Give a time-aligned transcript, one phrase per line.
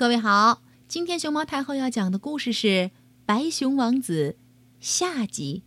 [0.00, 2.66] 各位好，今天熊猫太后要讲的故事是
[3.26, 4.38] 《白熊王子》
[4.80, 5.62] 下集。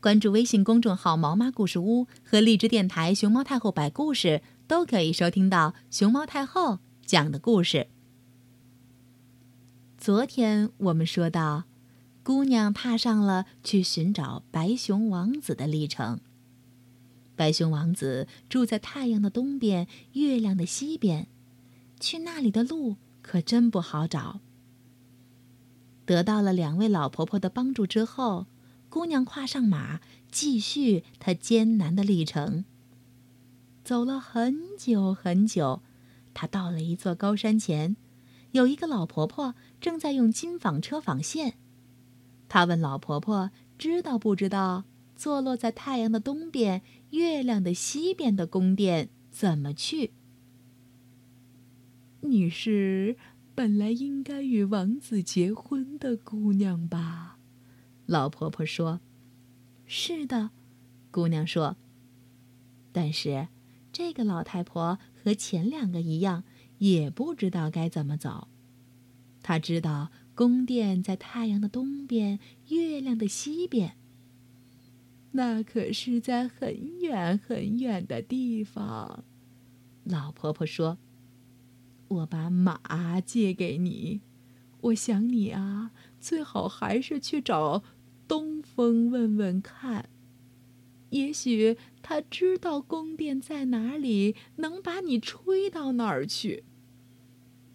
[0.00, 7.88] 关注微信公众号“毛妈故事屋”和荔枝电台“熊猫太后摆故事”，都可以收听到熊猫太后讲的故事。
[9.98, 11.64] 昨天我们说到，
[12.22, 16.20] 姑娘踏上了去寻找白熊王子的历程。
[17.34, 21.26] 白熊王子住在太阳的东边，月亮的西边，
[21.98, 22.98] 去那里的路。
[23.22, 24.40] 可真不好找。
[26.04, 28.46] 得到了两位老婆婆的帮助之后，
[28.88, 32.64] 姑娘跨上马，继续她艰难的历程。
[33.84, 35.80] 走了很久很久，
[36.34, 37.96] 她到了一座高山前，
[38.50, 41.54] 有一个老婆婆正在用金纺车纺线。
[42.48, 44.84] 她问老婆婆：“知道不知道
[45.16, 50.12] 坐落在太阳的东边、月亮的西边的宫殿怎么去？”
[52.24, 53.16] 你是
[53.52, 57.36] 本来应该与王子结婚的姑娘吧？
[58.06, 59.00] 老婆婆说
[59.86, 60.50] ：“是的。”
[61.10, 61.76] 姑娘说
[62.92, 63.48] ：“但是
[63.92, 66.44] 这个老太婆和前两个一样，
[66.78, 68.46] 也不知道该怎么走。
[69.42, 73.96] 她知道宫殿在太阳的东边，月亮的西边。
[75.32, 79.24] 那可是在很远很远的地方。”
[80.04, 80.98] 老婆婆说。
[82.12, 84.20] 我把马借给你，
[84.80, 87.82] 我想你啊，最好还是去找
[88.28, 90.10] 东风问问看。
[91.10, 96.64] 也许他知道宫殿在哪里，能把你吹到那儿去。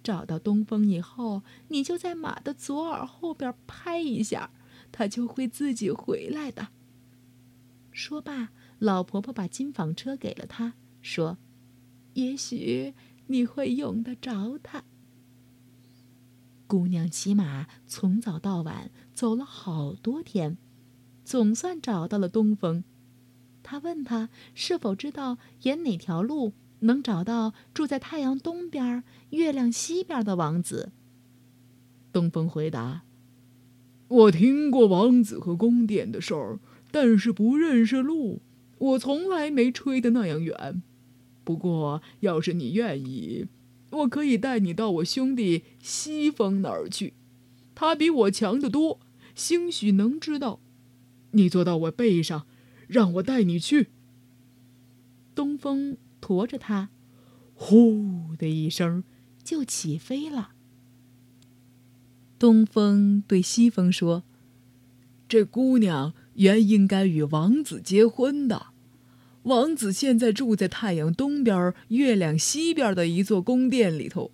[0.03, 4.51] 找到东风以后，你就在马的左耳后边拍一下，
[4.91, 6.69] 他就会自己回来的。
[7.91, 8.49] 说罢，
[8.79, 11.37] 老婆婆把金纺车给了他，说
[12.13, 12.93] ：“也许。”
[13.27, 14.83] 你会用得着它。
[16.65, 20.57] 姑娘骑马从早到晚走了好多天，
[21.23, 22.83] 总算找到了东风。
[23.63, 30.91] 她问他是否知道沿哪条路能找到住在太阳东边、月亮西边的王子。
[32.11, 33.03] 东风回答
[34.07, 36.59] ：“我听过王子和宫殿的事儿，
[36.91, 38.41] 但是不认识路。
[38.77, 40.81] 我从来没吹得那样远。”
[41.47, 43.45] 不过，要是你愿意，
[43.91, 47.13] 我可以带你到我兄弟西风那儿去。
[47.73, 48.99] 他比我强得多，
[49.33, 50.59] 兴许能知道。
[51.31, 52.45] 你坐到我背上，
[52.89, 53.87] 让我带你去。
[55.33, 56.89] 东风驮着他，
[57.55, 59.05] 呼的一声
[59.41, 60.51] 就起飞了。
[62.37, 64.23] 东风对西风说
[65.29, 68.67] ：“这姑娘原应该与王子结婚的。”
[69.47, 74.31] 王子现在住在太阳东边、月亮西边的一座宫殿里头，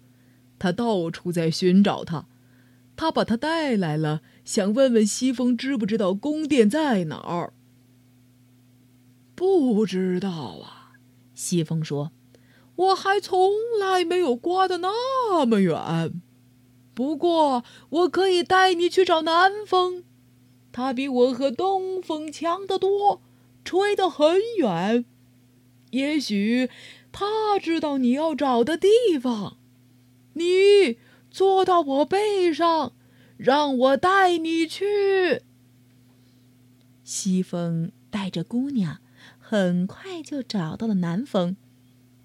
[0.57, 2.25] 他到处在寻找他。
[2.95, 7.53] 他把他带来了，想问问西风知不知道宫殿在哪儿。
[9.35, 10.93] 不知道啊，
[11.33, 12.11] 西风说
[12.75, 16.13] ：“我还从来没有刮得那么远。
[16.93, 20.03] 不过我可以带你去找南风，
[20.71, 23.21] 他比我和东风强得多。”
[23.63, 25.05] 吹得很远，
[25.91, 26.69] 也许
[27.11, 28.87] 他知道你要找的地
[29.21, 29.57] 方。
[30.33, 30.97] 你
[31.29, 32.93] 坐到我背上，
[33.37, 35.41] 让我带你去。
[37.03, 38.99] 西风带着姑娘，
[39.37, 41.55] 很快就找到了南风。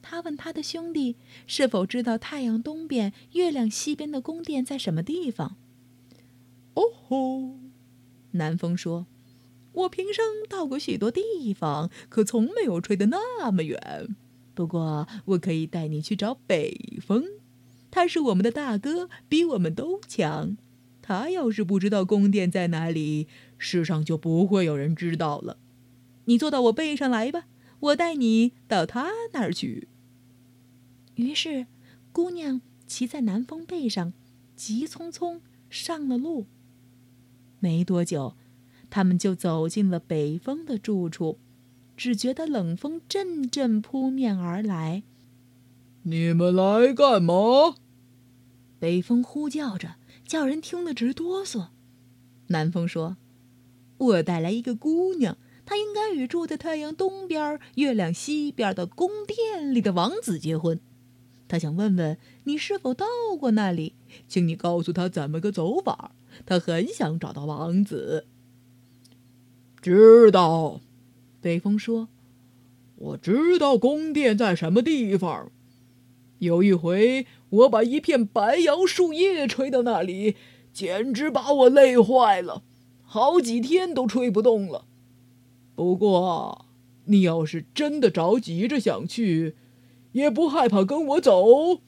[0.01, 1.17] 他问他的兄弟
[1.47, 5.57] 是否知道太阳东边、月亮西边的宫殿在什么地方。
[6.75, 7.59] 哦吼，
[8.31, 9.07] 南风说。
[9.73, 14.17] 我平生到过许多地方，可从没有吹得那么远。
[14.55, 17.25] 不过，我可以带你去找北风，
[17.91, 20.57] 他是我们的大哥，比我们都强。
[21.01, 25.59] 他要是不知道宫殿在哪里，世上就不会有人知道了。
[26.25, 27.45] 你坐到我背上来吧，
[27.81, 29.89] 我带你到他那儿去。
[31.15, 31.67] 于是，
[32.13, 34.13] 姑娘骑在南风背上，
[34.57, 36.47] 急匆匆上了路。
[37.61, 38.35] 没多久。
[38.91, 41.39] 他们就走进了北风的住处，
[41.97, 45.03] 只觉得冷风阵阵扑面而来。
[46.03, 47.75] 你们来干嘛？
[48.79, 51.67] 北风呼叫着，叫人听得直哆嗦。
[52.47, 53.17] 南风说
[53.99, 55.37] ：“我带来一个姑娘，
[55.67, 60.81] 她应该与住在太阳东边、月亮西边的宫殿里的王子结婚。
[61.49, 63.05] 她想问问你是否到
[63.39, 63.95] 过那里，
[64.29, 66.13] 请你告诉她怎么个走法。
[66.47, 68.27] 她很想找到王子。”
[69.81, 70.81] 知道，
[71.41, 72.09] 北风说
[72.97, 75.51] ：“我知道宫殿在什么地方。
[76.41, 80.35] 有一回，我把一片白杨树叶吹到那里，
[80.73, 82.63] 简直把我累坏了，
[83.05, 84.85] 好几天都吹不动了。
[85.77, 86.67] 不过，
[87.05, 89.55] 你要是真的着急着想去，
[90.13, 91.81] 也不害怕跟我走，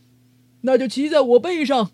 [0.63, 1.91] 那就骑在我背上，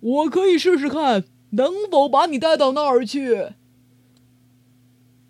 [0.00, 3.54] 我可以试试看能否把你带到那儿去。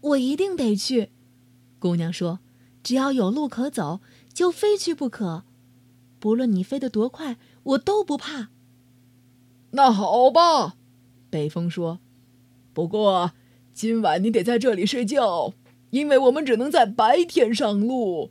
[0.02, 1.10] 我一定得去，
[1.78, 2.40] 姑娘说
[2.82, 4.00] ：“只要有路可走，
[4.32, 5.44] 就非去不可。
[6.18, 8.50] 不论你飞得多快，我都不怕。”
[9.74, 10.76] 那好吧，
[11.30, 12.00] 北风说
[12.74, 13.32] ：“不过
[13.72, 15.54] 今晚你得在这里睡觉，
[15.90, 18.30] 因为我们只能在白天上路。”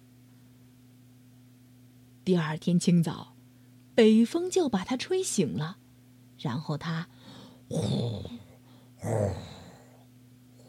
[2.23, 3.33] 第二天清早，
[3.95, 5.77] 北风就把他吹醒了，
[6.37, 7.07] 然后他
[7.67, 8.23] 呼
[8.97, 9.09] 呼。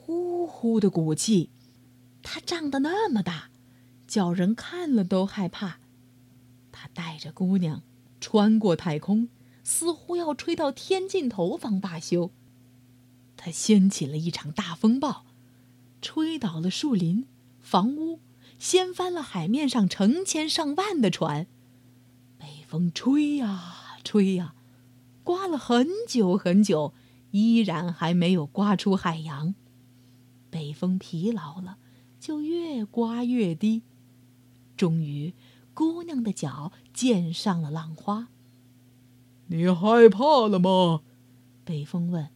[0.04, 1.50] 呼呼的鼓气，
[2.24, 3.50] 它胀得那么大，
[4.08, 5.78] 叫人看了都害怕。
[6.72, 7.82] 他带着姑娘
[8.20, 9.28] 穿过太空，
[9.62, 12.32] 似乎要吹到天尽头方罢休。
[13.36, 15.24] 他掀起了一场大风暴，
[16.00, 17.26] 吹倒了树林、
[17.60, 18.18] 房屋，
[18.58, 21.46] 掀翻了海面上成千上万的船。
[22.38, 24.54] 北风吹呀吹呀，
[25.22, 26.92] 刮了很久很久，
[27.30, 29.54] 依然还没有刮出海洋。
[30.52, 31.78] 北风疲劳了，
[32.20, 33.80] 就越刮越低。
[34.76, 35.32] 终于，
[35.72, 38.28] 姑娘的脚溅上了浪花。
[39.46, 41.00] 你害怕了吗？
[41.64, 42.28] 北风问。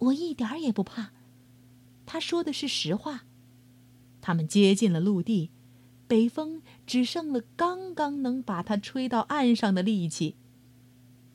[0.00, 1.12] 我一点儿也不怕。
[2.04, 3.24] 他说的是实话。
[4.20, 5.50] 他们接近了陆地，
[6.06, 10.36] 北风只剩了刚刚能把它吹到岸上的力气。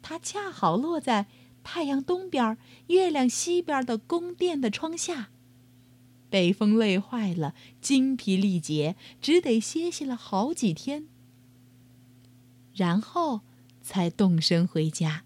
[0.04, 1.26] 它恰好落在
[1.64, 2.58] 太阳东边、
[2.88, 5.32] 月亮西边的宫殿的窗下。
[6.30, 11.08] 北风累坏了，精疲力竭，只得歇息了好几天，
[12.74, 13.42] 然后
[13.81, 15.24] 才动身回家。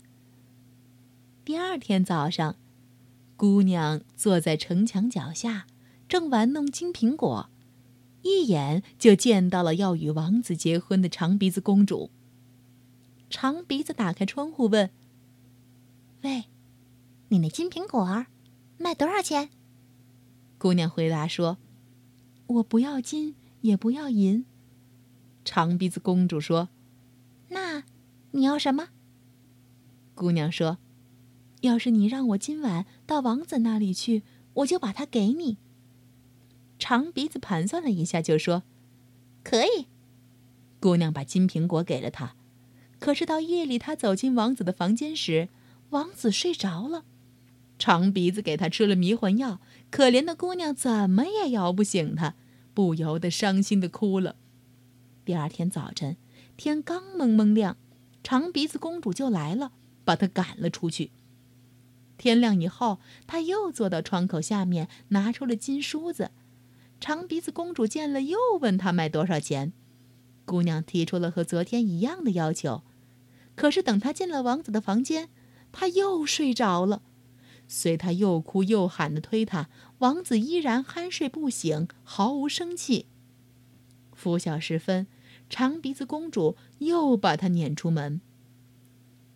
[1.44, 2.55] 第二天早上，
[3.35, 5.67] 姑娘坐在城墙脚下，
[6.07, 7.50] 正玩弄金苹果，
[8.21, 12.09] 一眼就见到了要与王子结婚的长鼻子公主。
[13.29, 14.89] 长鼻子打开窗户问
[16.23, 16.45] ：“喂，
[17.27, 18.25] 你那金苹果
[18.77, 19.50] 卖多少钱？”
[20.63, 21.57] 姑娘回答说
[22.48, 24.45] ：“我不要金，也不要银。”
[25.44, 26.69] 长鼻子公主说
[27.51, 27.83] ：“那
[28.31, 28.88] 你要什么？”
[30.15, 30.77] 姑娘说
[31.60, 34.24] ：“要是你让我今晚到王子那里去，
[34.54, 35.57] 我就把它给你。”
[36.80, 38.63] 长鼻子盘算了一下，就说
[39.44, 39.88] ：“可以。”
[40.80, 42.38] 姑娘把金苹果给了他。
[43.00, 45.50] 可是到夜里，他走进王子的房间时，
[45.89, 47.04] 王子睡着了。
[47.77, 49.59] 长鼻子给他吃了迷魂药。
[49.91, 52.35] 可怜的姑娘怎么也摇不醒他，
[52.73, 54.35] 不由得伤心的哭了。
[55.23, 56.17] 第二天早晨，
[56.57, 57.77] 天刚蒙蒙亮，
[58.23, 59.71] 长鼻子公主就来了，
[60.03, 61.11] 把她赶了出去。
[62.17, 66.31] 天亮以后，她又坐到窗口下面，拿出了金梳子。
[66.99, 69.73] 长鼻子公主见了，又问她卖多少钱。
[70.45, 72.83] 姑娘提出了和昨天一样的要求，
[73.55, 75.29] 可是等她进了王子的房间，
[75.71, 77.01] 她又睡着了。
[77.68, 79.69] 随他又哭又喊的推他，
[80.00, 83.07] 王子依然酣睡不醒，毫无生气。
[84.13, 85.07] 拂晓时分，
[85.50, 88.21] 长鼻子公主又把他撵出门。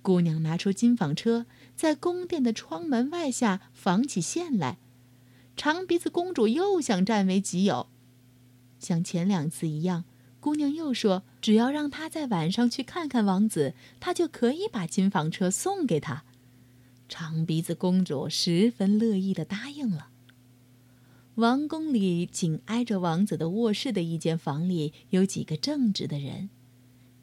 [0.01, 4.77] 姑娘拿出金纺车，在宫殿的窗门外下纺起线来。
[5.57, 7.87] 长鼻子公主又想占为己有，
[8.79, 10.05] 像前两次一样，
[10.39, 16.23] 姑娘又说：“只要让他在晚上去看看王子，他就可以把金纺车送给他。”
[17.09, 20.09] 长鼻子公主十分乐意的答应了。
[21.35, 26.49] 王宫里紧挨着王子的卧室的一间房里有几个正直的人。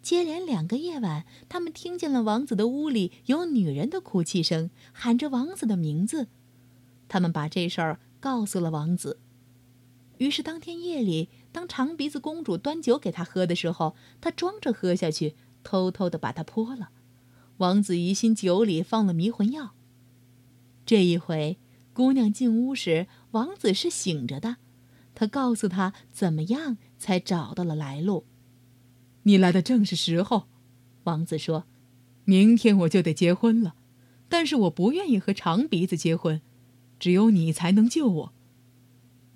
[0.00, 6.28] 接连两个夜晚，他们听见了王子的屋里有女人的哭泣声，喊着王子的名字。
[7.08, 9.18] 他们把这事儿告诉了王子。
[10.18, 16.90] 于是当天夜里，当长鼻子公主端酒给他喝的时候，他装着喝下去，偷偷的把它泼了。
[17.58, 19.74] 王子疑心酒里放了迷魂药。
[20.84, 21.58] 这一回，
[21.92, 24.56] 姑娘进屋时，王子是醒着的。
[25.14, 28.26] 他告诉她怎么样才找到了来路。
[29.22, 30.48] 你来的正是时候，
[31.04, 31.66] 王子说
[32.26, 33.76] ：“明天我就得结婚了，
[34.28, 36.42] 但是我不愿意和长鼻子结婚，
[36.98, 38.32] 只有你才能救我。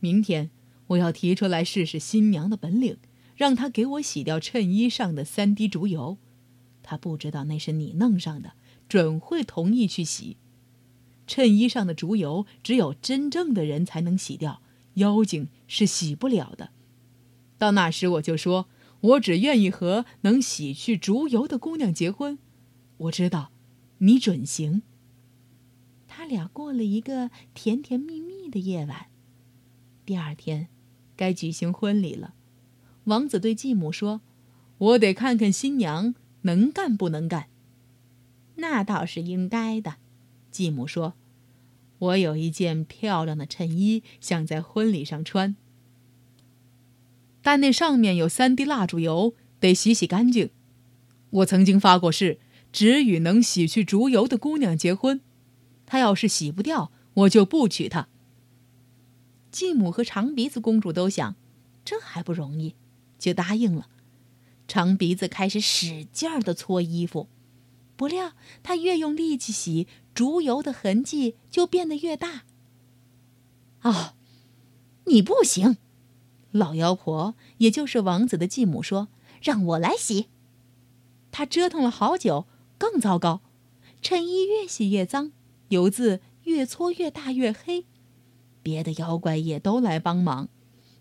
[0.01, 0.51] 明天
[0.89, 2.99] 我要提出来试试新娘的本领，
[3.37, 6.19] 让她给我洗掉衬衣上的三滴竹油。”
[6.91, 8.53] 他不知道那是你弄上的，
[8.89, 10.39] 准会同意去洗。
[11.27, 14.63] 衬衣上的竹油，只有真正的人才能洗掉，
[14.95, 16.71] 妖精是洗不了的。
[17.59, 22.39] 到那时，我就说我只愿意和能洗去竹油的姑娘结婚。
[22.97, 23.51] 我知道，
[23.99, 24.81] 你准行。
[26.07, 29.09] 他俩过了一个甜甜蜜蜜的夜晚。
[30.07, 30.69] 第二天，
[31.15, 32.33] 该举行婚礼了。
[33.05, 34.23] 王子对继母说
[34.79, 36.15] ：“我得看看新娘
[36.49, 37.49] 能干不能干。”
[38.57, 39.97] 那倒是应该的，
[40.51, 41.15] 继母说
[42.01, 45.55] ：“我有一件漂亮的衬衣，想在婚礼上穿。
[47.43, 50.51] 但那上面有三滴蜡烛油，得洗洗干净。
[51.31, 52.39] 我曾经发过誓，
[52.73, 55.21] 只与能洗去烛油的姑娘结婚。
[55.87, 58.09] 她要是洗不掉，我就不娶她。”
[59.53, 61.37] 继母和长鼻子公主都想，
[61.85, 62.75] 这还不容易，
[63.19, 63.89] 就答应了。
[64.69, 67.29] 长鼻子开始使劲儿的搓衣服。
[67.97, 72.45] 不料，他越用力气洗，竹油的痕迹就变得越大。
[73.83, 74.15] 哦，
[75.07, 75.79] 你不行！
[76.53, 79.09] 老妖婆，也就是王子的继母说
[79.43, 80.27] ：“让我来洗。”
[81.33, 82.47] 他折腾了好久，
[82.79, 83.41] 更糟糕，
[84.01, 85.33] 衬衣越洗越脏，
[85.69, 87.85] 油渍越搓越大越黑。
[88.63, 90.49] 别的妖怪也都来帮忙，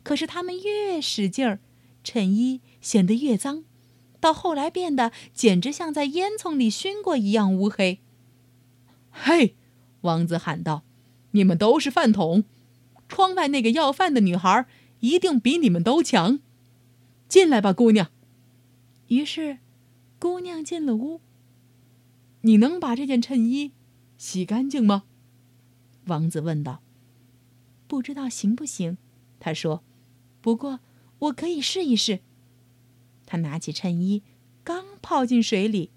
[0.04, 1.60] 可是他们越使劲儿，
[2.08, 3.66] 衬衣显得越脏。
[4.22, 8.00] 到后来变得简直像在烟囱里熏过一样乌黑。
[9.12, 9.58] 嘿，
[10.02, 10.84] 王子喊道
[11.32, 12.46] ：“你们都是饭桶！
[13.10, 14.66] 窗外那个要饭的女孩
[15.02, 16.40] 一定比你们都强。
[17.28, 18.10] 进来吧，姑娘。”
[19.10, 19.58] 于是，
[20.18, 21.20] 姑娘进了屋。
[22.42, 23.74] 你能把这件衬衣
[24.18, 25.04] 洗干净吗？
[26.06, 26.82] 王子问道。
[27.86, 28.98] “不知道行不行。”
[29.40, 29.84] 他说
[30.42, 30.80] ，“不过
[31.20, 32.20] 我可以试一试。”
[33.26, 34.24] 他拿起衬衣，
[34.64, 35.92] 刚泡进水里，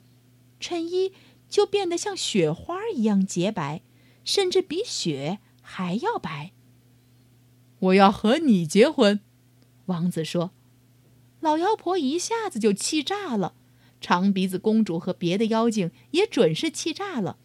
[0.59, 1.13] 衬衣
[1.49, 3.83] 就变得像雪花一样洁白，
[4.25, 6.53] 甚至比雪还要白。
[7.79, 9.21] 我要和你结婚，
[9.87, 10.51] 王子说。
[11.41, 13.55] 老妖婆一下子就气炸了，
[14.01, 17.39] 长鼻子公主和别的妖精也准是气炸了，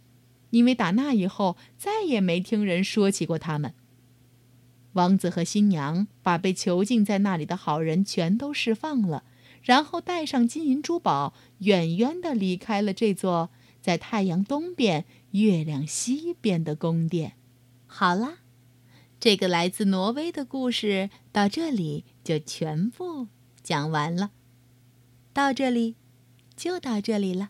[0.50, 3.74] 因为打那以后再也没听人说起过他们。
[4.96, 9.24] 王子和新娘把被囚禁在那里的好人全都释放了。
[9.62, 13.50] 然后带上金银珠宝，远远地离开了这座
[13.82, 17.34] 在太阳东边、月亮西边的宫殿。
[17.88, 18.40] 好了，
[19.20, 23.28] 这个来自挪威的故事到这里就全部
[23.64, 24.30] 讲完了。
[25.34, 25.96] 到这里，
[26.56, 27.50] 就到这里了。